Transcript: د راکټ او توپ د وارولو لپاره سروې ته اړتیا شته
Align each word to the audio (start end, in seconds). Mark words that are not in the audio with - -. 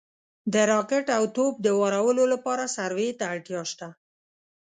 د 0.53 0.55
راکټ 0.71 1.05
او 1.17 1.23
توپ 1.35 1.53
د 1.61 1.67
وارولو 1.79 2.23
لپاره 2.33 2.63
سروې 2.77 3.09
ته 3.19 3.25
اړتیا 3.33 3.61
شته 3.71 3.87